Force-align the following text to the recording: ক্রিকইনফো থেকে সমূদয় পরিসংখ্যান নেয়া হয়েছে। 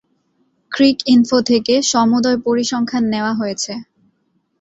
ক্রিকইনফো 0.71 1.37
থেকে 1.49 1.73
সমূদয় 1.91 2.39
পরিসংখ্যান 2.45 3.03
নেয়া 3.13 3.31
হয়েছে। 3.33 3.73